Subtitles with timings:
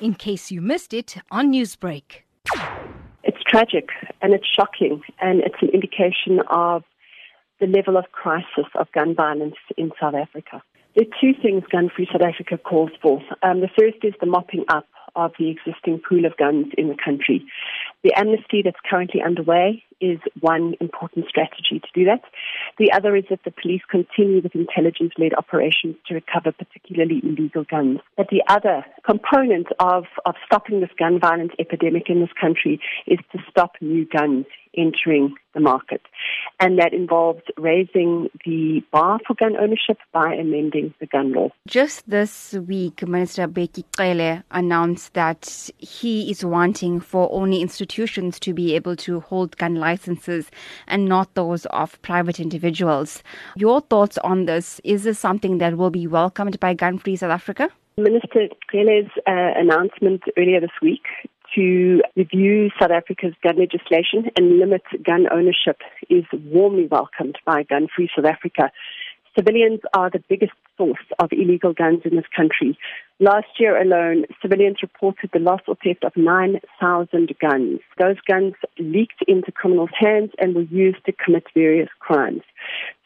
[0.00, 2.22] in case you missed it on Newsbreak.
[3.24, 3.88] It's tragic
[4.22, 6.84] and it's shocking, and it's an indication of
[7.60, 10.62] the level of crisis of gun violence in South Africa.
[10.94, 13.20] There are two things Gun Free South Africa calls for.
[13.42, 16.96] Um, the first is the mopping up of the existing pool of guns in the
[17.02, 17.44] country.
[18.06, 22.22] The amnesty that's currently underway is one important strategy to do that.
[22.78, 27.64] The other is that the police continue with intelligence led operations to recover particularly illegal
[27.68, 27.98] guns.
[28.16, 32.78] But the other component of, of stopping this gun violence epidemic in this country
[33.08, 36.02] is to stop new guns entering the market.
[36.60, 41.48] And that involves raising the bar for gun ownership by amending the gun law.
[41.66, 48.52] Just this week, Minister Bheki Cele announced that he is wanting for only institutions to
[48.52, 50.50] be able to hold gun licenses
[50.86, 53.22] and not those of private individuals.
[53.56, 54.80] Your thoughts on this?
[54.84, 57.70] Is this something that will be welcomed by Gun Free South Africa?
[57.98, 61.00] Minister Cele's uh, announcement earlier this week
[61.56, 67.88] to review South Africa's gun legislation and limit gun ownership is warmly welcomed by Gun
[67.94, 68.70] Free South Africa.
[69.36, 72.78] Civilians are the biggest source of illegal guns in this country.
[73.20, 77.80] Last year alone, civilians reported the loss or theft of 9,000 guns.
[77.98, 82.42] Those guns leaked into criminals' hands and were used to commit various crimes.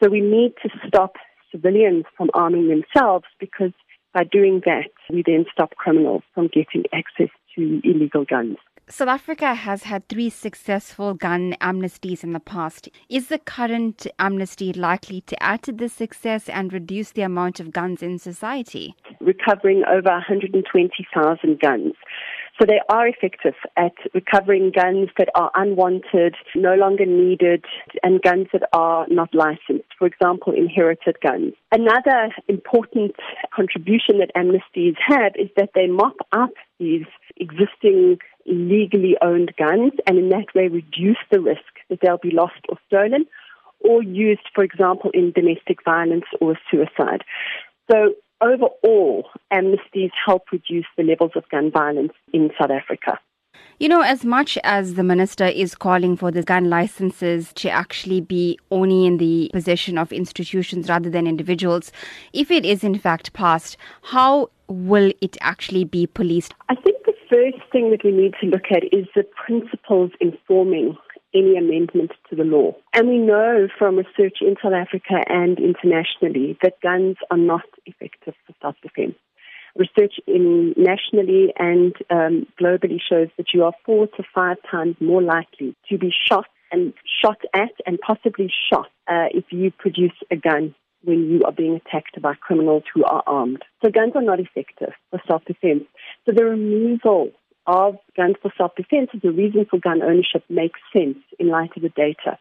[0.01, 1.15] So we need to stop
[1.51, 3.71] civilians from arming themselves because
[4.13, 8.57] by doing that, we then stop criminals from getting access to illegal guns.
[8.91, 12.89] South Africa has had three successful gun amnesties in the past.
[13.09, 17.71] Is the current amnesty likely to add to this success and reduce the amount of
[17.71, 18.93] guns in society?
[19.21, 21.93] Recovering over 120,000 guns.
[22.59, 27.65] So they are effective at recovering guns that are unwanted, no longer needed,
[28.03, 29.89] and guns that are not licensed.
[29.97, 31.53] For example, inherited guns.
[31.71, 33.15] Another important
[33.55, 37.05] contribution that amnesties have is that they mop up these
[37.41, 42.61] existing legally owned guns and in that way reduce the risk that they'll be lost
[42.69, 43.25] or stolen
[43.79, 47.23] or used, for example, in domestic violence or suicide.
[47.89, 53.19] So overall, amnesties help reduce the levels of gun violence in South Africa.
[53.79, 58.21] You know, as much as the minister is calling for the gun licenses to actually
[58.21, 61.91] be only in the possession of institutions rather than individuals,
[62.31, 66.53] if it is in fact passed, how will it actually be policed?
[66.69, 67.00] I think
[67.31, 70.97] first thing that we need to look at is the principles informing
[71.33, 72.75] any amendment to the law.
[72.93, 78.33] And we know from research in South Africa and internationally that guns are not effective
[78.45, 79.15] for self-defense.
[79.77, 85.21] Research in nationally and um, globally shows that you are four to five times more
[85.21, 90.35] likely to be shot and shot at and possibly shot uh, if you produce a
[90.35, 93.63] gun when you are being attacked by criminals who are armed.
[93.83, 95.83] So guns are not effective for self-defense.
[96.25, 97.31] So the removal
[97.67, 101.83] of guns for self-defense as a reason for gun ownership makes sense in light of
[101.83, 102.37] the data.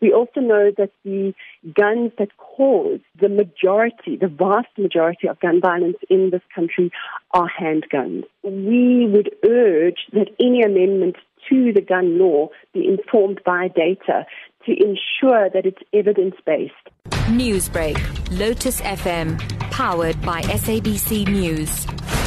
[0.00, 1.34] We also know that the
[1.74, 6.90] guns that cause the majority, the vast majority of gun violence in this country
[7.32, 8.24] are handguns.
[8.42, 11.16] We would urge that any amendment
[11.48, 14.26] to the gun law be informed by data
[14.66, 16.72] to ensure that it's evidence based.
[17.28, 17.98] Newsbreak,
[18.38, 19.38] Lotus FM,
[19.70, 22.21] powered by SABC News.